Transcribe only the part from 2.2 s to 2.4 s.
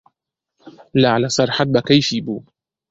بوو.